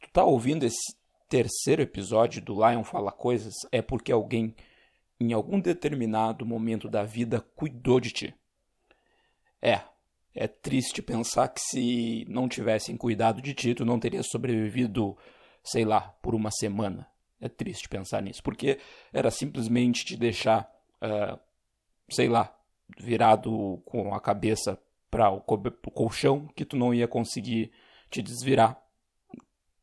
tu 0.00 0.10
tá 0.10 0.24
ouvindo 0.24 0.64
esse 0.64 0.94
terceiro 1.28 1.82
episódio 1.82 2.42
do 2.42 2.54
Lion 2.54 2.82
Fala 2.82 3.12
Coisas, 3.12 3.54
é 3.70 3.80
porque 3.80 4.10
alguém, 4.10 4.54
em 5.20 5.32
algum 5.32 5.60
determinado 5.60 6.44
momento 6.44 6.88
da 6.88 7.04
vida, 7.04 7.40
cuidou 7.54 8.00
de 8.00 8.10
ti. 8.10 8.34
É, 9.62 9.80
é 10.34 10.48
triste 10.48 11.02
pensar 11.02 11.48
que 11.48 11.60
se 11.60 12.26
não 12.28 12.48
tivessem 12.48 12.96
cuidado 12.96 13.42
de 13.42 13.54
ti, 13.54 13.74
tu 13.74 13.84
não 13.84 13.98
teria 13.98 14.22
sobrevivido, 14.22 15.16
sei 15.62 15.84
lá, 15.84 16.00
por 16.22 16.34
uma 16.34 16.50
semana. 16.50 17.06
É 17.40 17.48
triste 17.48 17.88
pensar 17.88 18.22
nisso, 18.22 18.42
porque 18.42 18.78
era 19.12 19.30
simplesmente 19.30 20.04
te 20.04 20.16
deixar, 20.16 20.70
uh, 21.02 21.38
sei 22.08 22.28
lá, 22.28 22.54
virado 22.98 23.80
com 23.84 24.14
a 24.14 24.20
cabeça 24.20 24.78
para 25.10 25.30
o 25.30 25.42
colchão 25.42 26.48
que 26.54 26.64
tu 26.64 26.76
não 26.76 26.94
ia 26.94 27.08
conseguir 27.08 27.72
te 28.10 28.22
desvirar. 28.22 28.79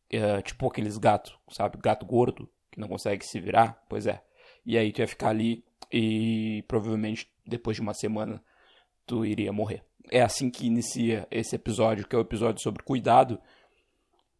É, 0.09 0.41
tipo 0.41 0.67
aqueles 0.67 0.97
gatos, 0.97 1.37
sabe? 1.49 1.77
Gato 1.81 2.05
gordo 2.05 2.49
que 2.71 2.79
não 2.79 2.87
consegue 2.87 3.25
se 3.25 3.39
virar. 3.39 3.83
Pois 3.89 4.07
é. 4.07 4.21
E 4.65 4.77
aí 4.77 4.91
tu 4.91 5.01
ia 5.01 5.07
ficar 5.07 5.29
ali 5.29 5.63
e 5.91 6.63
provavelmente 6.67 7.29
depois 7.45 7.75
de 7.75 7.81
uma 7.81 7.93
semana 7.93 8.41
tu 9.05 9.25
iria 9.25 9.51
morrer. 9.51 9.83
É 10.09 10.21
assim 10.21 10.49
que 10.49 10.65
inicia 10.65 11.27
esse 11.29 11.55
episódio, 11.55 12.07
que 12.07 12.15
é 12.15 12.19
o 12.19 12.21
episódio 12.21 12.61
sobre 12.61 12.83
cuidado. 12.83 13.39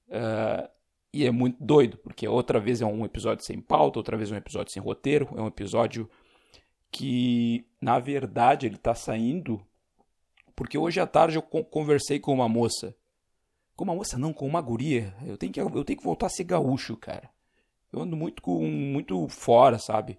Uh, 0.08 0.70
e 1.14 1.26
é 1.26 1.32
muito 1.32 1.58
doido, 1.62 1.98
porque 1.98 2.28
outra 2.28 2.60
vez 2.60 2.82
é 2.82 2.86
um 2.86 3.04
episódio 3.04 3.44
sem 3.44 3.60
pauta, 3.60 4.00
outra 4.00 4.16
vez 4.16 4.32
é 4.32 4.36
um 4.36 4.38
episódio 4.38 4.72
sem 4.72 4.82
roteiro, 4.82 5.28
é 5.36 5.42
um 5.42 5.48
episódio 5.48 6.10
que, 6.92 7.66
na 7.82 8.00
verdade, 8.00 8.66
ele 8.66 8.76
está 8.76 8.94
saindo 8.94 9.66
porque 10.58 10.76
hoje 10.76 11.00
à 11.00 11.06
tarde 11.06 11.38
eu 11.38 11.44
conversei 11.44 12.20
com 12.20 12.34
uma 12.34 12.50
moça. 12.50 12.96
Com 13.78 13.86
uma 13.86 13.96
moça 13.96 14.18
não, 14.18 14.34
com 14.34 14.46
uma 14.46 14.60
guria. 14.60 15.14
Eu 15.26 15.38
tenho 15.38 15.54
que, 15.54 15.62
eu 15.62 15.86
tenho 15.86 16.00
que 16.00 16.04
voltar 16.04 16.26
a 16.26 16.30
ser 16.30 16.44
gaúcho, 16.44 16.98
cara. 16.98 17.30
Eu 17.94 18.02
ando 18.02 18.18
muito 18.18 18.42
com 18.42 18.68
muito 18.68 19.28
fora, 19.30 19.80
sabe? 19.80 20.18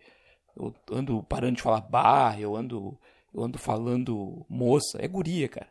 Eu 0.57 0.75
ando 0.91 1.23
parando 1.25 1.57
de 1.57 1.63
falar 1.63 1.83
bar, 1.83 2.41
eu 2.41 2.57
ando 2.57 2.99
eu 3.35 3.43
ando 3.43 3.59
falando 3.59 4.47
moça, 4.49 4.99
é 5.01 5.07
guria, 5.07 5.49
cara. 5.49 5.69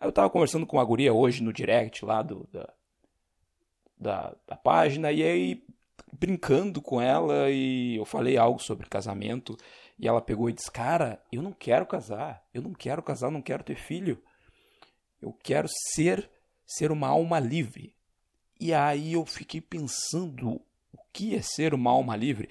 Aí 0.00 0.06
eu 0.08 0.12
tava 0.12 0.28
conversando 0.30 0.66
com 0.66 0.76
uma 0.76 0.84
guria 0.84 1.12
hoje 1.12 1.42
no 1.42 1.52
direct 1.52 2.04
lá 2.04 2.22
do, 2.22 2.48
da, 2.52 2.68
da, 3.98 4.36
da 4.46 4.56
página, 4.56 5.10
e 5.10 5.22
aí 5.22 5.64
brincando 6.12 6.80
com 6.80 7.00
ela, 7.00 7.50
e 7.50 7.96
eu 7.96 8.04
falei 8.04 8.36
algo 8.36 8.60
sobre 8.60 8.88
casamento, 8.88 9.56
e 9.98 10.06
ela 10.06 10.20
pegou 10.20 10.48
e 10.48 10.52
disse: 10.52 10.70
Cara, 10.70 11.20
eu 11.32 11.42
não 11.42 11.52
quero 11.52 11.86
casar. 11.86 12.44
Eu 12.52 12.62
não 12.62 12.72
quero 12.72 13.02
casar, 13.02 13.30
não 13.30 13.42
quero 13.42 13.64
ter 13.64 13.76
filho. 13.76 14.22
Eu 15.20 15.32
quero 15.32 15.68
ser 15.94 16.30
ser 16.68 16.92
uma 16.92 17.08
alma 17.08 17.40
livre. 17.40 17.94
E 18.60 18.74
aí 18.74 19.14
eu 19.14 19.24
fiquei 19.24 19.60
pensando 19.60 20.60
o 20.92 20.98
que 21.12 21.34
é 21.34 21.40
ser 21.40 21.72
uma 21.72 21.90
alma 21.90 22.14
livre. 22.14 22.48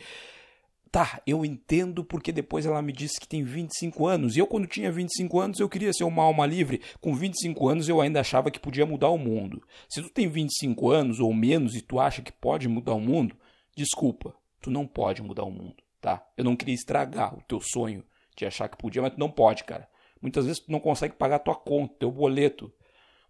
Tá, 0.91 1.21
eu 1.27 1.45
entendo 1.45 2.03
porque 2.03 2.31
depois 2.31 2.65
ela 2.65 2.81
me 2.81 2.91
disse 2.91 3.19
que 3.19 3.27
tem 3.27 3.43
25 3.43 4.07
anos. 4.07 4.35
E 4.35 4.39
eu, 4.39 4.47
quando 4.47 4.65
tinha 4.65 4.91
25 4.91 5.39
anos, 5.39 5.59
eu 5.59 5.69
queria 5.69 5.93
ser 5.93 6.05
uma 6.05 6.23
alma 6.23 6.45
livre. 6.45 6.81
Com 6.99 7.13
25 7.13 7.69
anos, 7.69 7.87
eu 7.87 8.01
ainda 8.01 8.21
achava 8.21 8.49
que 8.49 8.59
podia 8.59 8.85
mudar 8.85 9.09
o 9.09 9.17
mundo. 9.17 9.61
Se 9.87 10.01
tu 10.01 10.09
tem 10.09 10.27
25 10.27 10.89
anos 10.89 11.19
ou 11.19 11.33
menos 11.33 11.75
e 11.75 11.81
tu 11.81 11.99
acha 11.99 12.21
que 12.21 12.31
pode 12.31 12.67
mudar 12.67 12.95
o 12.95 13.01
mundo, 13.01 13.35
desculpa, 13.75 14.33
tu 14.59 14.71
não 14.71 14.87
pode 14.87 15.21
mudar 15.21 15.43
o 15.43 15.51
mundo 15.51 15.87
tá? 16.07 16.25
Eu 16.37 16.43
não 16.45 16.55
queria 16.55 16.75
estragar 16.75 17.37
o 17.37 17.41
teu 17.41 17.59
sonho 17.59 18.03
de 18.35 18.45
achar 18.45 18.69
que 18.69 18.77
podia, 18.77 19.01
mas 19.01 19.13
tu 19.13 19.19
não 19.19 19.29
pode, 19.29 19.65
cara. 19.65 19.89
Muitas 20.21 20.45
vezes 20.45 20.61
tu 20.61 20.71
não 20.71 20.79
consegue 20.79 21.15
pagar 21.15 21.39
tua 21.39 21.55
conta, 21.55 21.95
teu 21.99 22.11
boleto. 22.11 22.71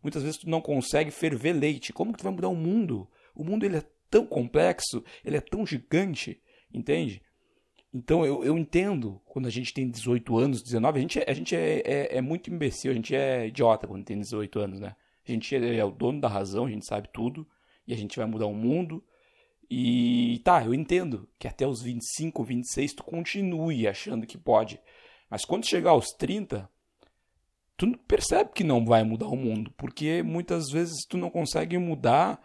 Muitas 0.08 0.24
vezes 0.24 0.38
tu 0.38 0.50
não 0.50 0.62
consegue 0.62 1.12
ferver 1.12 1.52
leite. 1.52 1.92
Como 1.92 2.14
que 2.14 2.20
tu 2.20 2.24
vai 2.24 2.32
mudar 2.32 2.48
o 2.48 2.56
mundo? 2.56 3.10
O 3.36 3.44
mundo 3.44 3.66
ele 3.66 3.76
é 3.76 3.84
tão 4.10 4.26
complexo, 4.26 5.04
ele 5.26 5.36
é 5.36 5.42
tão 5.42 5.66
gigante, 5.66 6.42
entende? 6.74 7.22
Então 7.94 8.26
eu, 8.26 8.42
eu 8.42 8.58
entendo 8.58 9.22
quando 9.26 9.48
a 9.48 9.50
gente 9.50 9.74
tem 9.74 9.90
18 9.90 10.38
anos, 10.38 10.64
19, 10.64 10.98
a 10.98 11.02
gente, 11.02 11.20
é, 11.20 11.26
a 11.30 11.34
gente 11.34 11.54
é, 11.54 11.82
é, 11.84 12.18
é 12.20 12.22
muito 12.22 12.50
imbecil, 12.50 12.90
a 12.90 12.94
gente 12.94 13.14
é 13.14 13.48
idiota 13.48 13.86
quando 13.86 14.06
tem 14.06 14.18
18 14.18 14.58
anos, 14.60 14.80
né? 14.80 14.96
A 15.28 15.30
gente 15.30 15.54
é, 15.54 15.76
é 15.76 15.84
o 15.84 15.92
dono 15.92 16.22
da 16.22 16.30
razão, 16.30 16.68
a 16.68 16.70
gente 16.70 16.86
sabe 16.86 17.10
tudo, 17.12 17.46
e 17.86 17.94
a 17.94 17.98
gente 17.98 18.18
vai 18.18 18.26
mudar 18.26 18.46
o 18.46 18.54
mundo, 18.54 19.04
e 19.70 20.40
tá, 20.46 20.64
eu 20.64 20.74
entendo 20.74 21.28
que 21.38 21.50
até 21.50 21.68
os 21.68 21.82
25, 21.82 22.46
26 22.46 22.94
tu 22.94 23.04
continue 23.04 23.86
achando 23.90 24.26
que 24.26 24.38
pode. 24.38 24.80
Mas 25.30 25.44
quando 25.44 25.66
chegar 25.66 25.90
aos 25.90 26.14
30, 26.14 26.70
tu 27.78 27.98
percebe 28.00 28.52
que 28.54 28.64
não 28.64 28.86
vai 28.86 29.04
mudar 29.04 29.28
o 29.28 29.36
mundo, 29.38 29.72
porque 29.78 30.24
muitas 30.24 30.70
vezes 30.70 31.06
tu 31.08 31.18
não 31.18 31.30
consegue 31.30 31.78
mudar, 31.78 32.42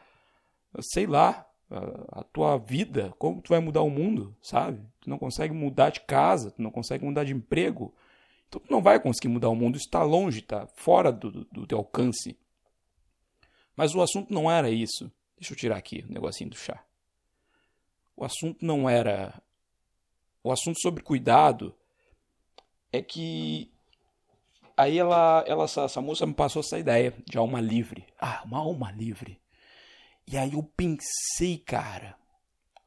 sei 0.80 1.06
lá, 1.06 1.46
a 2.10 2.22
tua 2.22 2.58
vida, 2.58 3.14
como 3.18 3.40
tu 3.40 3.48
vai 3.48 3.58
mudar 3.58 3.82
o 3.82 3.90
mundo, 3.90 4.36
sabe? 4.42 4.80
Tu 5.00 5.08
não 5.08 5.18
consegue 5.18 5.54
mudar 5.54 5.90
de 5.90 6.00
casa, 6.00 6.50
tu 6.50 6.62
não 6.62 6.70
consegue 6.70 7.04
mudar 7.04 7.24
de 7.24 7.32
emprego. 7.32 7.94
Então 8.48 8.60
tu 8.60 8.70
não 8.70 8.82
vai 8.82 9.00
conseguir 9.00 9.28
mudar 9.28 9.48
o 9.48 9.56
mundo, 9.56 9.76
está 9.76 10.02
longe, 10.02 10.40
está 10.40 10.66
fora 10.76 11.10
do, 11.10 11.44
do 11.46 11.66
teu 11.66 11.78
alcance. 11.78 12.38
Mas 13.74 13.94
o 13.94 14.02
assunto 14.02 14.32
não 14.32 14.50
era 14.50 14.70
isso. 14.70 15.10
Deixa 15.38 15.54
eu 15.54 15.56
tirar 15.56 15.76
aqui 15.76 16.04
o 16.06 16.12
negocinho 16.12 16.50
do 16.50 16.56
chá 16.56 16.84
o 18.22 18.24
assunto 18.24 18.64
não 18.64 18.88
era. 18.88 19.42
O 20.44 20.52
assunto 20.52 20.80
sobre 20.80 21.02
cuidado 21.02 21.74
é 22.92 23.02
que. 23.02 23.71
Aí 24.76 24.98
ela, 24.98 25.44
ela 25.46 25.64
essa, 25.64 25.82
essa 25.82 26.00
moça 26.00 26.26
me 26.26 26.34
passou 26.34 26.60
essa 26.60 26.78
ideia 26.78 27.14
de 27.28 27.38
alma 27.38 27.60
livre. 27.60 28.06
Ah, 28.18 28.42
uma 28.44 28.58
alma 28.58 28.90
livre. 28.92 29.40
E 30.26 30.36
aí 30.36 30.52
eu 30.54 30.62
pensei, 30.62 31.58
cara, 31.58 32.16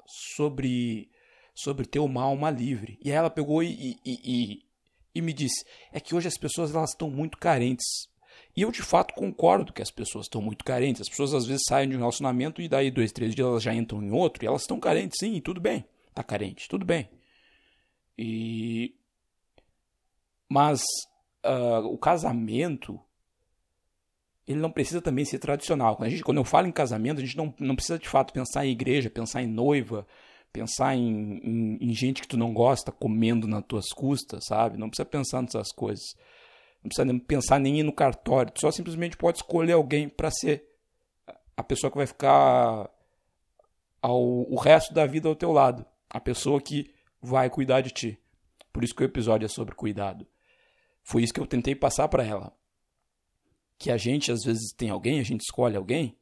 sobre 0.05 1.09
sobre 1.53 1.85
ter 1.85 1.99
uma 1.99 2.23
alma 2.23 2.49
livre. 2.49 2.99
E 3.03 3.11
aí 3.11 3.17
ela 3.17 3.29
pegou 3.29 3.63
e, 3.63 3.97
e, 4.05 4.19
e, 4.23 4.65
e 5.13 5.21
me 5.21 5.33
disse: 5.33 5.65
é 5.91 5.99
que 5.99 6.15
hoje 6.15 6.27
as 6.27 6.37
pessoas 6.37 6.73
elas 6.73 6.91
estão 6.91 7.09
muito 7.09 7.37
carentes 7.37 7.85
e 8.55 8.61
eu 8.61 8.71
de 8.71 8.81
fato 8.81 9.13
concordo 9.13 9.73
que 9.73 9.81
as 9.81 9.91
pessoas 9.91 10.25
estão 10.25 10.41
muito 10.41 10.63
carentes. 10.63 11.01
As 11.01 11.09
pessoas 11.09 11.33
às 11.33 11.45
vezes 11.45 11.63
saem 11.67 11.89
de 11.89 11.95
um 11.95 11.99
relacionamento 11.99 12.61
e 12.61 12.69
daí 12.69 12.89
dois, 12.89 13.11
três 13.11 13.35
dias 13.35 13.47
elas 13.47 13.63
já 13.63 13.73
entram 13.73 14.01
em 14.01 14.11
outro 14.11 14.43
e 14.43 14.47
elas 14.47 14.61
estão 14.61 14.79
carentes, 14.79 15.17
sim, 15.19 15.41
tudo 15.41 15.59
bem. 15.59 15.85
Tá 16.13 16.23
carente, 16.23 16.67
tudo 16.69 16.85
bem. 16.85 17.09
E 18.17 18.95
mas 20.47 20.81
uh, 21.45 21.85
o 21.85 21.97
casamento 21.97 22.99
ele 24.47 24.59
não 24.59 24.71
precisa 24.71 25.01
também 25.01 25.25
ser 25.25 25.39
tradicional. 25.39 25.95
Quando, 25.95 26.09
gente, 26.09 26.23
quando, 26.23 26.37
eu 26.37 26.43
falo 26.43 26.67
em 26.67 26.71
casamento, 26.71 27.19
a 27.19 27.25
gente 27.25 27.37
não, 27.37 27.53
não 27.59 27.75
precisa 27.75 27.97
de 27.97 28.07
fato 28.07 28.31
pensar 28.31 28.65
em 28.65 28.71
igreja, 28.71 29.09
pensar 29.09 29.41
em 29.41 29.47
noiva, 29.47 30.05
pensar 30.53 30.95
em, 30.95 31.39
em, 31.43 31.77
em 31.81 31.93
gente 31.93 32.21
que 32.21 32.27
tu 32.27 32.37
não 32.37 32.53
gosta 32.53 32.91
comendo 32.91 33.47
nas 33.47 33.65
tuas 33.65 33.89
custas, 33.89 34.45
sabe? 34.45 34.77
Não 34.77 34.87
precisa 34.87 35.05
pensar 35.05 35.41
nessas 35.41 35.71
coisas. 35.71 36.15
Não 36.83 36.89
precisa 36.89 37.05
nem 37.05 37.17
pensar 37.17 37.59
nem 37.59 37.79
ir 37.79 37.83
no 37.83 37.91
cartório. 37.91 38.51
Tu 38.51 38.61
só 38.61 38.71
simplesmente 38.71 39.17
pode 39.17 39.39
escolher 39.39 39.73
alguém 39.73 40.07
para 40.07 40.29
ser 40.29 40.63
a 41.57 41.63
pessoa 41.63 41.89
que 41.89 41.97
vai 41.97 42.05
ficar 42.05 42.89
ao, 43.99 44.21
o 44.21 44.55
resto 44.55 44.93
da 44.93 45.07
vida 45.07 45.27
ao 45.27 45.35
teu 45.35 45.51
lado. 45.51 45.83
A 46.07 46.19
pessoa 46.19 46.61
que 46.61 46.93
vai 47.19 47.49
cuidar 47.49 47.81
de 47.81 47.89
ti. 47.89 48.19
Por 48.71 48.83
isso 48.83 48.93
que 48.93 49.01
o 49.01 49.05
episódio 49.05 49.45
é 49.45 49.49
sobre 49.49 49.73
cuidado. 49.73 50.27
Foi 51.05 51.21
isso 51.21 51.31
que 51.31 51.39
eu 51.39 51.45
tentei 51.45 51.75
passar 51.75 52.07
para 52.07 52.23
ela. 52.23 52.51
Que 53.77 53.91
a 53.91 53.97
gente 53.97 54.31
às 54.31 54.43
vezes 54.43 54.73
tem 54.75 54.89
alguém, 54.89 55.19
a 55.19 55.23
gente 55.23 55.41
escolhe 55.41 55.77
alguém 55.77 56.17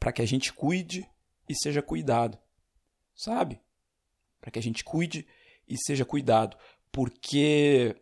para 0.00 0.10
que 0.10 0.22
a 0.22 0.26
gente 0.26 0.54
cuide 0.54 1.06
e 1.46 1.54
seja 1.54 1.82
cuidado. 1.82 2.38
Sabe? 3.14 3.60
Para 4.40 4.50
que 4.50 4.58
a 4.58 4.62
gente 4.62 4.82
cuide 4.82 5.26
e 5.68 5.76
seja 5.76 6.06
cuidado. 6.06 6.56
Porque 6.90 7.94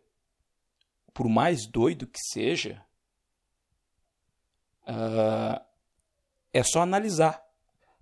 por 1.13 1.29
mais 1.29 1.67
doido 1.67 2.07
que 2.07 2.21
seja, 2.33 2.81
uh, 4.87 5.61
é 6.53 6.63
só 6.63 6.83
analisar. 6.83 7.45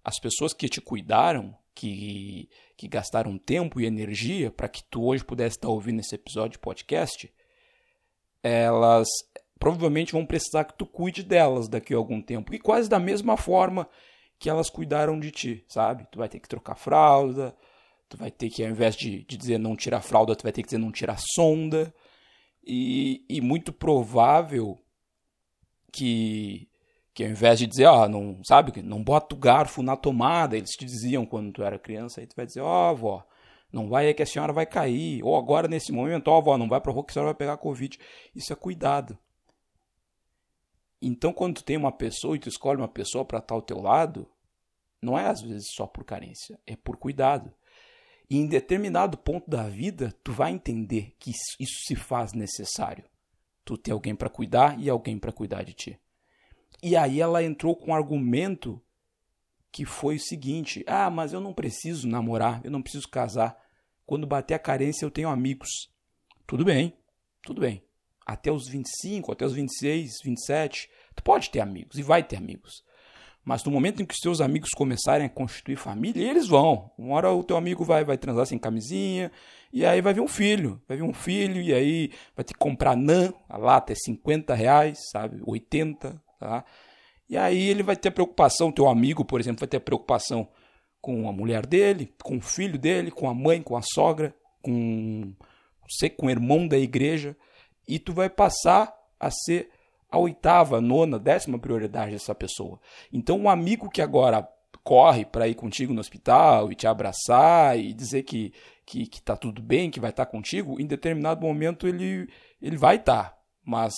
As 0.04 0.20
pessoas 0.20 0.52
que 0.52 0.68
te 0.68 0.82
cuidaram, 0.82 1.56
que, 1.74 2.50
que 2.76 2.86
gastaram 2.86 3.38
tempo 3.38 3.80
e 3.80 3.86
energia 3.86 4.50
para 4.50 4.68
que 4.68 4.84
tu 4.84 5.02
hoje 5.02 5.24
pudesse 5.24 5.56
estar 5.56 5.68
ouvindo 5.68 6.00
esse 6.00 6.14
episódio 6.14 6.52
de 6.52 6.58
podcast, 6.58 7.32
elas 8.42 9.08
provavelmente 9.58 10.12
vão 10.12 10.24
precisar 10.24 10.64
que 10.64 10.76
tu 10.78 10.86
cuide 10.86 11.22
delas 11.22 11.68
daqui 11.68 11.92
a 11.92 11.96
algum 11.96 12.22
tempo. 12.22 12.54
E 12.54 12.58
quase 12.58 12.88
da 12.88 12.98
mesma 12.98 13.36
forma 13.36 13.88
que 14.38 14.48
elas 14.48 14.70
cuidaram 14.70 15.18
de 15.18 15.30
ti, 15.30 15.64
sabe? 15.68 16.06
Tu 16.10 16.18
vai 16.18 16.28
ter 16.28 16.38
que 16.38 16.48
trocar 16.48 16.76
fralda, 16.76 17.54
tu 18.08 18.16
vai 18.16 18.30
ter 18.30 18.48
que, 18.48 18.64
ao 18.64 18.70
invés 18.70 18.94
de, 18.94 19.24
de 19.24 19.36
dizer 19.36 19.58
não 19.58 19.76
tirar 19.76 20.00
fralda, 20.00 20.36
tu 20.36 20.44
vai 20.44 20.52
ter 20.52 20.62
que 20.62 20.68
dizer 20.68 20.78
não 20.78 20.92
tirar 20.92 21.18
sonda. 21.34 21.92
E, 22.64 23.24
e 23.28 23.40
muito 23.40 23.72
provável 23.72 24.78
que, 25.92 26.68
que 27.14 27.24
ao 27.24 27.30
invés 27.30 27.58
de 27.58 27.66
dizer, 27.66 27.86
ó, 27.86 28.04
oh, 28.04 28.08
não, 28.08 28.40
sabe, 28.44 28.82
não 28.82 29.02
bota 29.02 29.34
o 29.34 29.38
garfo 29.38 29.82
na 29.82 29.96
tomada, 29.96 30.56
eles 30.56 30.70
te 30.70 30.84
diziam 30.84 31.26
quando 31.26 31.52
tu 31.52 31.62
era 31.62 31.78
criança, 31.78 32.20
aí 32.20 32.26
tu 32.26 32.36
vai 32.36 32.46
dizer, 32.46 32.60
ó, 32.60 32.66
oh, 32.66 32.90
avó, 32.90 33.26
não 33.72 33.88
vai 33.88 34.06
aí 34.06 34.14
que 34.14 34.22
a 34.22 34.26
senhora 34.26 34.52
vai 34.52 34.64
cair, 34.66 35.22
ou 35.22 35.36
agora 35.36 35.68
nesse 35.68 35.92
momento, 35.92 36.28
ó, 36.28 36.38
avó, 36.38 36.56
não 36.56 36.68
vai 36.68 36.80
pra 36.80 36.92
rua 36.92 37.04
que 37.04 37.10
a 37.10 37.14
senhora 37.14 37.32
vai 37.32 37.38
pegar 37.38 37.56
Covid. 37.58 37.98
Isso 38.34 38.52
é 38.52 38.56
cuidado. 38.56 39.18
Então, 41.00 41.32
quando 41.32 41.56
tu 41.56 41.64
tem 41.64 41.76
uma 41.76 41.92
pessoa 41.92 42.34
e 42.34 42.38
tu 42.40 42.48
escolhe 42.48 42.80
uma 42.80 42.88
pessoa 42.88 43.24
para 43.24 43.38
estar 43.38 43.54
ao 43.54 43.62
teu 43.62 43.80
lado, 43.80 44.28
Não 45.00 45.18
é 45.18 45.26
às 45.26 45.40
vezes 45.40 45.68
só 45.74 45.86
por 45.86 46.04
carência, 46.04 46.58
é 46.66 46.74
por 46.76 46.96
cuidado. 46.96 47.52
E 48.28 48.36
em 48.36 48.46
determinado 48.46 49.16
ponto 49.16 49.48
da 49.48 49.68
vida, 49.68 50.12
tu 50.22 50.32
vai 50.32 50.52
entender 50.52 51.14
que 51.18 51.30
isso 51.30 51.78
se 51.86 51.96
faz 51.96 52.32
necessário. 52.32 53.04
Tu 53.64 53.78
ter 53.78 53.92
alguém 53.92 54.14
para 54.14 54.28
cuidar 54.28 54.78
e 54.78 54.90
alguém 54.90 55.18
para 55.18 55.32
cuidar 55.32 55.62
de 55.62 55.72
ti. 55.72 56.00
E 56.82 56.96
aí 56.96 57.20
ela 57.20 57.42
entrou 57.42 57.74
com 57.74 57.90
um 57.90 57.94
argumento 57.94 58.82
que 59.72 59.84
foi 59.84 60.16
o 60.16 60.20
seguinte: 60.20 60.84
ah, 60.86 61.10
mas 61.10 61.32
eu 61.32 61.40
não 61.40 61.52
preciso 61.52 62.08
namorar, 62.08 62.60
eu 62.64 62.70
não 62.70 62.82
preciso 62.82 63.08
casar. 63.08 63.56
Quando 64.06 64.26
bater 64.26 64.54
a 64.54 64.58
carência, 64.58 65.04
eu 65.04 65.10
tenho 65.10 65.28
amigos. 65.28 65.68
Tudo 66.46 66.64
bem, 66.64 66.94
tudo 67.42 67.60
bem. 67.60 67.82
Até 68.24 68.50
os 68.50 68.68
25, 68.68 69.32
até 69.32 69.44
os 69.44 69.54
26, 69.54 70.18
27, 70.24 70.88
tu 71.14 71.22
pode 71.22 71.50
ter 71.50 71.60
amigos 71.60 71.98
e 71.98 72.02
vai 72.02 72.22
ter 72.22 72.36
amigos. 72.36 72.82
Mas 73.48 73.64
no 73.64 73.70
momento 73.70 74.02
em 74.02 74.04
que 74.04 74.12
os 74.12 74.20
seus 74.20 74.42
amigos 74.42 74.68
começarem 74.76 75.26
a 75.26 75.30
constituir 75.30 75.76
família, 75.76 76.22
eles 76.22 76.46
vão. 76.46 76.90
Uma 76.98 77.14
hora 77.14 77.32
o 77.32 77.42
teu 77.42 77.56
amigo 77.56 77.82
vai, 77.82 78.04
vai 78.04 78.18
transar 78.18 78.44
sem 78.44 78.58
camisinha, 78.58 79.32
e 79.72 79.86
aí 79.86 80.02
vai 80.02 80.12
vir 80.12 80.20
um 80.20 80.28
filho. 80.28 80.78
Vai 80.86 80.98
vir 80.98 81.02
um 81.02 81.14
filho, 81.14 81.58
e 81.62 81.72
aí 81.72 82.12
vai 82.36 82.44
ter 82.44 82.52
que 82.52 82.58
comprar 82.58 82.94
NAN, 82.94 83.32
a 83.48 83.56
lata 83.56 83.92
é 83.92 83.96
50 83.96 84.52
reais, 84.54 84.98
sabe? 85.10 85.40
80, 85.46 86.22
tá? 86.38 86.62
E 87.28 87.36
aí 87.36 87.68
ele 87.68 87.82
vai 87.82 87.96
ter 87.96 88.10
preocupação, 88.10 88.72
teu 88.72 88.88
amigo, 88.88 89.24
por 89.24 89.40
exemplo, 89.40 89.60
vai 89.60 89.68
ter 89.68 89.80
preocupação 89.80 90.48
com 91.00 91.28
a 91.28 91.32
mulher 91.32 91.66
dele, 91.66 92.12
com 92.22 92.38
o 92.38 92.40
filho 92.40 92.78
dele, 92.78 93.10
com 93.10 93.28
a 93.28 93.34
mãe, 93.34 93.62
com 93.62 93.76
a 93.76 93.82
sogra, 93.82 94.34
com 94.62 95.34
você, 95.88 96.08
com 96.08 96.26
o 96.26 96.30
irmão 96.30 96.66
da 96.66 96.78
igreja, 96.78 97.36
e 97.86 97.98
tu 97.98 98.12
vai 98.12 98.28
passar 98.28 98.94
a 99.18 99.30
ser 99.30 99.70
a 100.10 100.18
oitava, 100.18 100.80
nona, 100.80 101.18
décima 101.18 101.58
prioridade 101.58 102.12
dessa 102.12 102.34
pessoa. 102.34 102.80
Então, 103.12 103.38
um 103.38 103.50
amigo 103.50 103.90
que 103.90 104.00
agora 104.00 104.48
corre 104.82 105.24
para 105.24 105.46
ir 105.46 105.54
contigo 105.54 105.92
no 105.92 106.00
hospital 106.00 106.72
e 106.72 106.74
te 106.74 106.86
abraçar 106.86 107.78
e 107.78 107.92
dizer 107.92 108.22
que, 108.22 108.52
que, 108.86 109.06
que 109.06 109.20
tá 109.20 109.36
tudo 109.36 109.60
bem, 109.60 109.90
que 109.90 110.00
vai 110.00 110.10
estar 110.10 110.24
tá 110.24 110.30
contigo, 110.30 110.80
em 110.80 110.86
determinado 110.86 111.42
momento 111.42 111.86
ele, 111.86 112.26
ele 112.60 112.76
vai 112.76 112.96
estar, 112.96 113.24
tá, 113.24 113.38
mas 113.64 113.94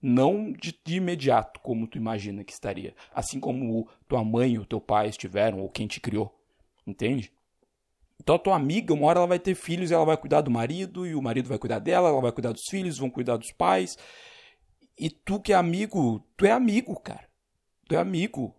não 0.00 0.52
de, 0.52 0.78
de, 0.84 0.96
imediato, 0.96 1.60
como 1.60 1.86
tu 1.86 1.98
imagina 1.98 2.44
que 2.44 2.52
estaria. 2.52 2.94
Assim 3.12 3.40
como 3.40 3.88
tua 4.08 4.24
mãe 4.24 4.58
ou 4.58 4.64
teu 4.64 4.80
pai 4.80 5.08
estiveram, 5.08 5.60
ou 5.60 5.68
quem 5.68 5.86
te 5.86 6.00
criou. 6.00 6.34
Entende? 6.86 7.32
Então 8.20 8.34
a 8.34 8.38
tua 8.38 8.56
amiga, 8.56 8.94
uma 8.94 9.06
hora 9.06 9.20
ela 9.20 9.26
vai 9.26 9.38
ter 9.38 9.54
filhos, 9.54 9.90
ela 9.90 10.04
vai 10.04 10.16
cuidar 10.16 10.40
do 10.40 10.50
marido, 10.50 11.06
e 11.06 11.14
o 11.14 11.22
marido 11.22 11.48
vai 11.48 11.58
cuidar 11.58 11.78
dela, 11.78 12.08
ela 12.08 12.20
vai 12.20 12.32
cuidar 12.32 12.52
dos 12.52 12.64
filhos, 12.68 12.98
vão 12.98 13.10
cuidar 13.10 13.36
dos 13.36 13.52
pais. 13.52 13.96
E 14.98 15.10
tu 15.10 15.40
que 15.40 15.52
é 15.52 15.56
amigo, 15.56 16.24
tu 16.36 16.44
é 16.44 16.50
amigo, 16.50 16.98
cara. 17.00 17.28
Tu 17.88 17.94
é 17.94 17.98
amigo. 17.98 18.54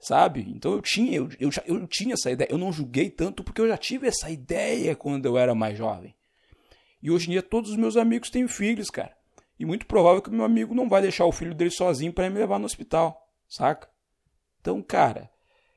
Sabe? 0.00 0.46
Então 0.48 0.72
eu 0.72 0.80
tinha, 0.80 1.16
eu, 1.16 1.28
eu, 1.38 1.50
eu 1.66 1.86
tinha 1.86 2.14
essa 2.14 2.30
ideia. 2.30 2.48
Eu 2.50 2.58
não 2.58 2.72
julguei 2.72 3.10
tanto 3.10 3.44
porque 3.44 3.60
eu 3.60 3.68
já 3.68 3.76
tive 3.76 4.06
essa 4.06 4.30
ideia 4.30 4.96
quando 4.96 5.26
eu 5.26 5.36
era 5.36 5.54
mais 5.54 5.76
jovem. 5.76 6.14
E 7.02 7.10
hoje 7.10 7.28
em 7.28 7.32
dia 7.32 7.42
todos 7.42 7.70
os 7.70 7.76
meus 7.76 7.96
amigos 7.96 8.30
têm 8.30 8.48
filhos, 8.48 8.88
cara. 8.88 9.14
E 9.60 9.66
muito 9.66 9.84
provável 9.84 10.22
que 10.22 10.30
meu 10.30 10.46
amigo 10.46 10.74
não 10.74 10.88
vai 10.88 11.02
deixar 11.02 11.26
o 11.26 11.32
filho 11.32 11.54
dele 11.54 11.70
sozinho 11.70 12.14
para 12.14 12.30
me 12.30 12.38
levar 12.38 12.58
no 12.58 12.64
hospital, 12.64 13.28
saca? 13.46 13.90
Então, 14.58 14.80
cara, 14.80 15.30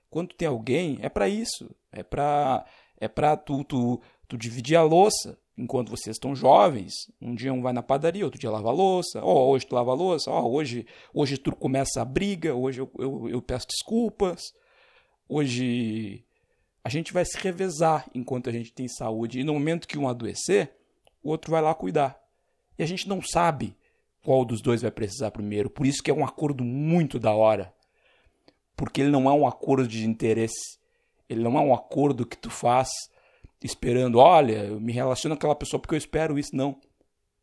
quando 0.10 0.34
tem 0.34 0.48
alguém, 0.48 1.00
é 1.02 1.10
para 1.10 1.28
isso. 1.28 1.70
É 1.92 2.02
pra, 2.02 2.66
é 2.98 3.10
pra 3.10 3.36
tu, 3.36 3.62
tu, 3.66 4.02
tu 4.26 4.38
dividir 4.38 4.78
a 4.78 4.84
louça 4.84 5.38
enquanto 5.58 5.90
vocês 5.90 6.16
estão 6.16 6.34
jovens. 6.34 6.94
Um 7.22 7.36
dia 7.36 7.52
um 7.52 7.62
vai 7.62 7.74
na 7.74 7.84
padaria, 7.84 8.24
outro 8.24 8.40
dia 8.40 8.50
lava 8.50 8.70
a 8.70 8.72
louça. 8.72 9.20
Ó, 9.22 9.34
oh, 9.34 9.50
hoje 9.50 9.68
tu 9.68 9.76
lava 9.76 9.92
a 9.92 9.96
louça. 9.96 10.32
Ó, 10.32 10.44
oh, 10.44 10.54
hoje, 10.54 10.88
hoje 11.14 11.38
tu 11.38 11.54
começa 11.54 12.02
a 12.02 12.06
briga. 12.06 12.56
Hoje 12.56 12.80
eu, 12.80 12.90
eu, 12.98 13.30
eu 13.32 13.42
peço 13.42 13.68
desculpas. 13.68 14.54
Hoje 15.28 16.24
a 16.82 16.88
gente 16.88 17.12
vai 17.12 17.26
se 17.26 17.38
revezar 17.38 18.10
enquanto 18.16 18.50
a 18.50 18.54
gente 18.54 18.72
tem 18.72 18.88
saúde. 18.88 19.42
E 19.42 19.44
no 19.44 19.56
momento 19.56 19.90
que 19.90 19.98
um 19.98 20.08
adoecer, 20.08 20.74
o 21.22 21.32
outro 21.32 21.52
vai 21.52 21.62
lá 21.62 21.76
cuidar. 21.76 22.23
E 22.78 22.84
a 22.84 22.86
gente 22.86 23.08
não 23.08 23.22
sabe 23.22 23.76
qual 24.24 24.46
dos 24.46 24.62
dois 24.62 24.82
vai 24.82 24.92
precisar 24.92 25.32
primeiro. 25.32 25.70
Por 25.70 25.86
isso 25.86 26.02
que 26.02 26.10
é 26.10 26.14
um 26.14 26.26
acordo 26.26 26.64
muito 26.64 27.20
da 27.20 27.34
hora. 27.34 27.74
Porque 28.76 29.02
ele 29.02 29.12
não 29.12 29.30
é 29.30 29.34
um 29.34 29.46
acordo 29.46 29.88
de 29.88 30.06
interesse. 30.06 30.80
Ele 31.30 31.44
não 31.44 31.58
é 31.58 31.62
um 31.62 31.74
acordo 31.74 32.26
que 32.26 32.38
tu 32.38 32.50
faz 32.50 32.90
esperando, 33.62 34.20
olha, 34.20 34.66
eu 34.66 34.80
me 34.80 34.92
relaciono 34.92 35.36
com 35.36 35.40
aquela 35.40 35.56
pessoa 35.56 35.80
porque 35.80 35.96
eu 35.96 36.00
espero 36.00 36.40
isso. 36.40 36.56
Não. 36.56 36.80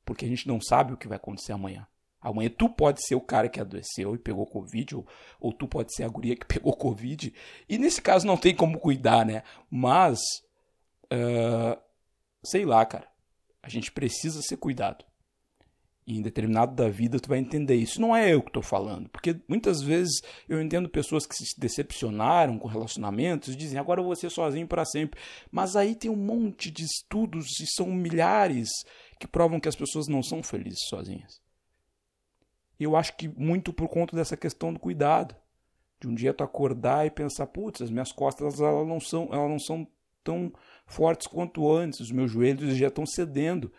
Porque 0.05 0.25
a 0.25 0.29
gente 0.29 0.49
não 0.49 0.61
sabe 0.61 0.93
o 0.93 0.97
que 0.97 1.07
vai 1.07 1.17
acontecer 1.17 1.53
amanhã. 1.53 1.87
Amanhã 2.21 2.51
tu 2.51 2.69
pode 2.69 3.07
ser 3.07 3.15
o 3.15 3.21
cara 3.21 3.49
que 3.49 3.61
adoeceu 3.61 4.15
e 4.15 4.19
pegou 4.19 4.45
Covid, 4.47 4.97
ou, 4.97 5.07
ou 5.41 5.53
tu 5.55 5.67
pode 5.67 5.95
ser 5.95 6.05
a 6.05 6.09
guria 6.09 6.37
que 6.37 6.45
pegou 6.47 6.75
Covid. 6.75 7.33
E 7.69 7.79
nesse 7.79 8.03
caso 8.03 8.27
não 8.27 8.37
tem 8.37 8.55
como 8.55 8.79
cuidar, 8.79 9.25
né? 9.25 9.43
Mas, 9.71 10.19
uh, 11.13 11.81
sei 12.43 12.65
lá, 12.65 12.85
cara. 12.85 13.09
A 13.63 13.69
gente 13.69 13.93
precisa 13.93 14.41
ser 14.41 14.57
cuidado 14.57 15.05
em 16.07 16.23
determinado 16.23 16.75
da 16.75 16.89
vida 16.89 17.21
tu 17.21 17.29
vai 17.29 17.39
entender 17.39 17.77
isso. 17.77 18.01
Não 18.01 18.15
é 18.15 18.33
eu 18.33 18.43
que 18.43 18.49
estou 18.49 18.63
falando, 18.63 19.09
porque 19.09 19.37
muitas 19.49 19.83
vezes 19.83 20.21
eu 20.49 20.61
entendo 20.61 20.89
pessoas 20.89 21.27
que 21.27 21.35
se 21.35 21.59
decepcionaram 21.59 22.59
com 22.59 22.69
relacionamentos 22.69 23.57
dizem 23.57 23.79
agora 23.79 24.01
eu 24.01 24.05
vou 24.05 24.17
ser 24.17 24.31
sozinho 24.31 24.67
para 24.67 24.85
sempre. 24.85 25.21
Mas 25.51 25.77
aí 25.77 25.95
tem 25.95 26.11
um 26.11 26.17
monte 26.17 26.71
de 26.71 26.85
estudos 26.85 27.61
e 27.61 27.67
são 27.67 27.87
milhares 27.87 28.69
que 29.19 29.27
provam 29.27 29.61
que 29.61 29.69
as 29.69 29.77
pessoas 29.77 30.09
não 30.09 30.23
são 30.23 30.43
felizes 30.43 30.87
sozinhas. 30.89 31.41
Eu 32.79 32.97
acho 32.97 33.17
que 33.17 33.29
muito 33.29 33.73
por 33.73 33.89
conta 33.89 34.17
dessa 34.17 34.37
questão 34.37 34.73
do 34.73 34.81
cuidado. 34.81 35.37
De 36.01 36.09
um 36.09 36.15
dia 36.15 36.33
tu 36.33 36.43
acordar 36.43 37.07
e 37.07 37.11
pensar, 37.11 37.47
putz, 37.47 37.83
as 37.83 37.91
minhas 37.91 38.11
costas 38.11 38.59
elas 38.59 38.89
não 38.89 38.99
são, 38.99 39.29
elas 39.31 39.51
não 39.51 39.59
são 39.59 39.87
tão 40.25 40.51
fortes 40.87 41.27
quanto 41.27 41.71
antes, 41.71 42.01
os 42.01 42.11
meus 42.11 42.31
joelhos 42.31 42.75
já 42.77 42.89
estão 42.89 43.05
cedendo 43.05 43.71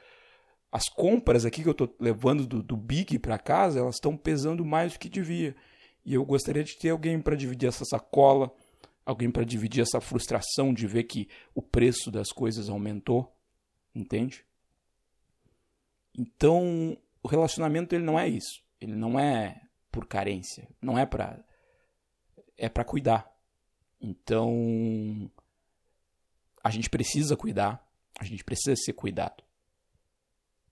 as 0.72 0.88
compras 0.88 1.46
aqui 1.46 1.64
que 1.64 1.68
eu 1.68 1.74
estou 1.74 1.94
levando 2.00 2.48
do, 2.48 2.64
do 2.64 2.78
Big 2.78 3.20
para 3.20 3.38
casa, 3.38 3.80
elas 3.80 3.96
estão 3.96 4.16
pesando 4.16 4.64
mais 4.64 4.94
do 4.94 5.00
que 5.00 5.10
devia. 5.10 5.56
E 6.06 6.14
eu 6.14 6.24
gostaria 6.24 6.64
de 6.64 6.78
ter 6.78 6.90
alguém 6.90 7.22
para 7.22 7.36
dividir 7.36 7.68
essa 7.68 7.84
sacola, 7.84 8.52
alguém 9.06 9.30
para 9.30 9.44
dividir 9.44 9.82
essa 9.82 10.00
frustração 10.00 10.74
de 10.74 10.88
ver 10.88 11.04
que 11.04 11.28
o 11.54 11.62
preço 11.62 12.10
das 12.10 12.32
coisas 12.32 12.70
aumentou, 12.70 13.36
entende? 13.94 14.46
Então, 16.18 16.98
o 17.22 17.28
relacionamento 17.28 17.94
ele 17.94 18.04
não 18.04 18.18
é 18.18 18.28
isso. 18.28 18.64
Ele 18.80 18.96
não 18.96 19.20
é 19.20 19.62
por 19.92 20.08
carência, 20.08 20.68
não 20.82 20.98
é 20.98 21.06
para 21.06 21.44
é 22.58 22.70
para 22.70 22.84
cuidar. 22.84 23.30
Então, 24.00 25.30
a 26.64 26.70
gente 26.70 26.90
precisa 26.90 27.36
cuidar, 27.36 27.86
a 28.20 28.24
gente 28.24 28.44
precisa 28.44 28.76
ser 28.76 28.94
cuidado. 28.94 29.44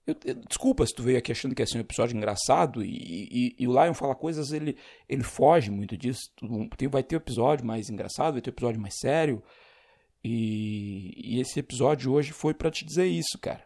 Eu, 0.09 0.15
eu, 0.25 0.35
desculpa 0.35 0.85
se 0.87 0.93
tu 0.93 1.03
veio 1.03 1.19
aqui 1.19 1.31
achando 1.31 1.53
que 1.53 1.61
ia 1.61 1.67
ser 1.67 1.77
um 1.77 1.81
episódio 1.81 2.17
engraçado 2.17 2.83
e, 2.83 3.27
e, 3.31 3.55
e 3.59 3.67
o 3.67 3.71
Lion 3.71 3.93
fala 3.93 4.15
coisas, 4.15 4.51
ele, 4.51 4.75
ele 5.07 5.23
foge 5.23 5.69
muito 5.69 5.95
disso. 5.95 6.31
Tem, 6.75 6.87
vai 6.87 7.03
ter 7.03 7.15
um 7.15 7.17
episódio 7.17 7.65
mais 7.65 7.89
engraçado, 7.89 8.33
vai 8.33 8.41
ter 8.41 8.49
um 8.49 8.53
episódio 8.53 8.81
mais 8.81 8.97
sério. 8.97 9.43
E, 10.23 11.13
e 11.15 11.39
esse 11.39 11.59
episódio 11.59 12.11
hoje 12.11 12.31
foi 12.31 12.55
para 12.55 12.71
te 12.71 12.83
dizer 12.83 13.05
isso, 13.05 13.37
cara. 13.39 13.63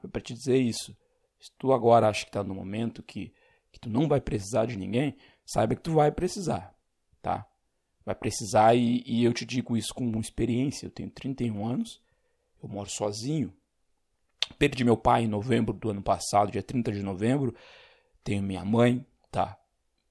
Foi 0.00 0.10
para 0.10 0.20
te 0.20 0.34
dizer 0.34 0.58
isso. 0.58 0.96
Se 1.38 1.50
tu 1.56 1.72
agora 1.72 2.08
acha 2.08 2.24
que 2.24 2.32
tá 2.32 2.42
no 2.42 2.54
momento 2.54 3.02
que, 3.02 3.32
que 3.70 3.78
tu 3.78 3.88
não 3.88 4.08
vai 4.08 4.20
precisar 4.20 4.66
de 4.66 4.76
ninguém, 4.76 5.16
saiba 5.46 5.76
que 5.76 5.82
tu 5.82 5.92
vai 5.92 6.10
precisar, 6.10 6.74
tá? 7.22 7.46
Vai 8.04 8.16
precisar 8.16 8.74
e, 8.74 9.04
e 9.06 9.24
eu 9.24 9.32
te 9.32 9.44
digo 9.44 9.76
isso 9.76 9.94
com 9.94 10.18
experiência. 10.18 10.86
Eu 10.86 10.90
tenho 10.90 11.10
31 11.10 11.64
anos, 11.64 12.02
eu 12.60 12.68
moro 12.68 12.90
sozinho 12.90 13.54
Perdi 14.58 14.84
meu 14.84 14.96
pai 14.96 15.24
em 15.24 15.28
novembro 15.28 15.72
do 15.72 15.90
ano 15.90 16.02
passado, 16.02 16.52
dia 16.52 16.62
30 16.62 16.92
de 16.92 17.02
novembro. 17.02 17.54
Tenho 18.22 18.42
minha 18.42 18.64
mãe, 18.64 19.04
tá? 19.30 19.58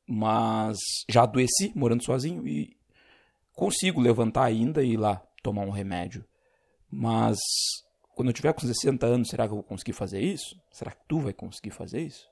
Mas 0.08 0.78
já 1.08 1.24
adoeci 1.24 1.72
morando 1.76 2.04
sozinho 2.04 2.48
e 2.48 2.76
consigo 3.54 4.02
levantar 4.02 4.46
ainda 4.46 4.84
e 4.84 4.94
ir 4.94 4.98
lá 4.98 5.22
tomar 5.44 5.62
um 5.62 5.70
remédio. 5.70 6.26
Mas 6.90 7.38
quando 8.16 8.30
eu 8.30 8.34
tiver 8.34 8.54
com 8.54 8.62
60 8.62 9.06
anos, 9.06 9.30
será 9.30 9.46
que 9.46 9.52
eu 9.52 9.58
vou 9.58 9.64
conseguir 9.64 9.94
fazer 9.94 10.22
isso? 10.22 10.60
Será 10.72 10.92
que 10.92 11.06
tu 11.08 11.20
vai 11.20 11.34
conseguir 11.34 11.72
fazer 11.72 12.02
isso? 12.02 12.28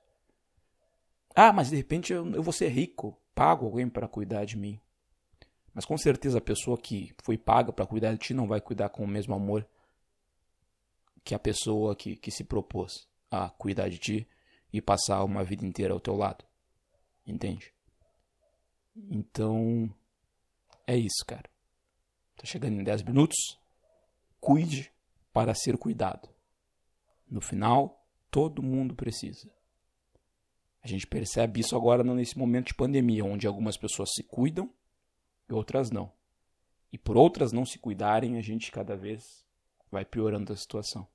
Ah, 1.36 1.54
mas 1.54 1.70
de 1.70 1.76
repente 1.76 2.12
eu, 2.12 2.28
eu 2.34 2.42
vou 2.42 2.52
ser 2.52 2.70
rico, 2.70 3.16
pago 3.36 3.66
alguém 3.66 3.88
para 3.88 4.08
cuidar 4.08 4.44
de 4.46 4.58
mim. 4.58 4.80
Mas 5.74 5.86
com 5.86 5.96
certeza 5.96 6.40
a 6.40 6.42
pessoa 6.42 6.78
que 6.78 7.14
foi 7.24 7.38
paga 7.38 7.72
para 7.72 7.86
cuidar 7.86 8.12
de 8.12 8.18
ti 8.18 8.34
não 8.34 8.48
vai 8.48 8.60
cuidar 8.60 8.90
com 8.90 9.04
o 9.04 9.08
mesmo 9.08 9.36
amor 9.36 9.68
que 11.28 11.36
a 11.36 11.40
pessoa 11.40 11.94
que, 11.94 12.16
que 12.16 12.32
se 12.32 12.46
propôs 12.46 13.06
a 13.30 13.50
cuidar 13.50 13.90
de 13.90 13.98
ti 13.98 14.28
e 14.72 14.82
passar 14.82 15.26
uma 15.26 15.44
vida 15.44 15.66
inteira 15.66 15.94
ao 15.94 16.00
teu 16.00 16.16
lado. 16.16 16.46
Entende? 17.26 17.74
Então, 18.96 19.94
é 20.88 20.96
isso, 20.96 21.26
cara. 21.28 21.50
Tá 22.38 22.46
chegando 22.46 22.80
em 22.80 22.84
10 22.84 23.04
minutos. 23.04 23.60
Cuide 24.40 24.90
para 25.34 25.54
ser 25.54 25.78
cuidado. 25.78 26.30
No 27.30 27.42
final, 27.42 28.08
todo 28.32 28.64
mundo 28.64 28.96
precisa. 28.96 29.52
A 30.82 30.88
gente 30.88 31.06
percebe 31.06 31.60
isso 31.60 31.76
agora 31.76 32.06
nesse 32.06 32.38
momento 32.38 32.68
de 32.68 32.74
pandemia, 32.74 33.26
onde 33.26 33.46
algumas 33.46 33.76
pessoas 33.76 34.12
se 34.16 34.24
cuidam 34.24 34.74
e 35.50 35.54
outras 35.54 35.92
não. 35.92 36.10
e 36.90 36.98
por 36.98 37.18
outras 37.18 37.52
não 37.52 37.66
se 37.66 37.78
cuidarem, 37.78 38.38
a 38.38 38.42
gente 38.42 38.72
cada 38.72 38.96
vez 38.96 39.46
vai 39.92 40.06
piorando 40.06 40.54
a 40.54 40.56
situação. 40.56 41.06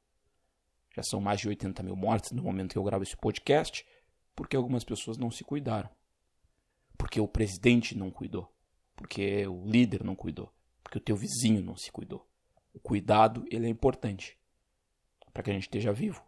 Já 0.94 1.02
são 1.02 1.20
mais 1.20 1.40
de 1.40 1.48
80 1.48 1.82
mil 1.82 1.96
mortes 1.96 2.32
no 2.32 2.42
momento 2.42 2.72
que 2.72 2.78
eu 2.78 2.84
gravo 2.84 3.02
esse 3.02 3.16
podcast, 3.16 3.86
porque 4.34 4.56
algumas 4.56 4.84
pessoas 4.84 5.16
não 5.16 5.30
se 5.30 5.42
cuidaram. 5.44 5.88
Porque 6.96 7.20
o 7.20 7.28
presidente 7.28 7.96
não 7.96 8.10
cuidou. 8.10 8.52
Porque 8.94 9.46
o 9.46 9.64
líder 9.66 10.04
não 10.04 10.14
cuidou. 10.14 10.52
Porque 10.82 10.98
o 10.98 11.00
teu 11.00 11.16
vizinho 11.16 11.62
não 11.62 11.76
se 11.76 11.90
cuidou. 11.90 12.28
O 12.74 12.78
cuidado, 12.78 13.44
ele 13.50 13.66
é 13.66 13.68
importante. 13.68 14.38
Para 15.32 15.42
que 15.42 15.50
a 15.50 15.54
gente 15.54 15.64
esteja 15.64 15.92
vivo. 15.92 16.22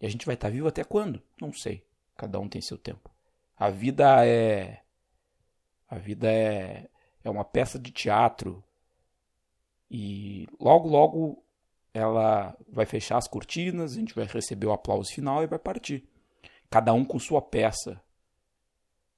E 0.00 0.06
a 0.06 0.08
gente 0.08 0.26
vai 0.26 0.34
estar 0.34 0.50
vivo 0.50 0.68
até 0.68 0.84
quando? 0.84 1.22
Não 1.40 1.52
sei. 1.52 1.86
Cada 2.16 2.38
um 2.40 2.48
tem 2.48 2.60
seu 2.60 2.76
tempo. 2.76 3.10
A 3.56 3.70
vida 3.70 4.26
é. 4.26 4.82
A 5.88 5.96
vida 5.96 6.30
é. 6.30 6.88
É 7.22 7.30
uma 7.30 7.44
peça 7.44 7.78
de 7.78 7.90
teatro. 7.90 8.62
E 9.90 10.46
logo, 10.60 10.88
logo 10.88 11.45
ela 11.96 12.54
vai 12.68 12.84
fechar 12.84 13.16
as 13.16 13.26
cortinas, 13.26 13.92
a 13.92 13.94
gente 13.94 14.14
vai 14.14 14.26
receber 14.26 14.66
o 14.66 14.72
aplauso 14.72 15.10
final 15.10 15.42
e 15.42 15.46
vai 15.46 15.58
partir. 15.58 16.06
Cada 16.68 16.92
um 16.92 17.04
com 17.04 17.18
sua 17.18 17.40
peça. 17.40 18.02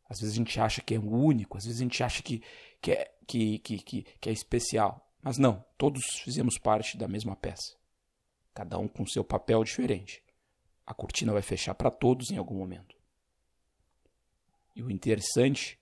Às 0.09 0.21
vezes 0.21 0.35
a 0.35 0.37
gente 0.37 0.61
acha 0.61 0.81
que 0.81 0.95
é 0.95 0.99
único, 0.99 1.59
às 1.59 1.65
vezes 1.65 1.81
a 1.81 1.83
gente 1.83 2.03
acha 2.03 2.23
que, 2.23 2.41
que, 2.81 2.93
é, 2.93 3.13
que, 3.27 3.59
que, 3.59 3.79
que, 3.79 4.03
que 4.21 4.29
é 4.29 4.33
especial. 4.33 5.11
Mas 5.21 5.39
não, 5.39 5.65
todos 5.77 6.05
fizemos 6.23 6.57
parte 6.57 6.97
da 6.97 7.09
mesma 7.09 7.35
peça. 7.35 7.77
Cada 8.55 8.79
um 8.79 8.87
com 8.87 9.05
seu 9.05 9.25
papel 9.25 9.65
diferente. 9.65 10.23
A 10.87 10.95
cortina 10.95 11.33
vai 11.33 11.43
fechar 11.43 11.75
para 11.75 11.91
todos 11.91 12.31
em 12.31 12.39
algum 12.39 12.55
momento. 12.55 12.97
E 14.75 14.83
o 14.83 14.91
interessante 14.91 15.79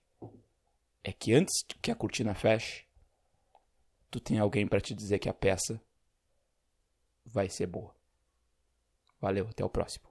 é 1.03 1.13
que 1.13 1.31
antes 1.31 1.63
que 1.79 1.91
a 1.91 1.95
cortina 1.95 2.33
feche, 2.33 2.85
tu 4.09 4.19
tem 4.19 4.39
alguém 4.39 4.67
para 4.67 4.81
te 4.81 4.95
dizer 4.95 5.19
que 5.19 5.29
a 5.29 5.33
peça 5.33 5.79
vai 7.27 7.49
ser 7.49 7.67
boa. 7.67 7.93
Valeu, 9.19 9.47
até 9.49 9.63
o 9.63 9.69
próximo. 9.69 10.06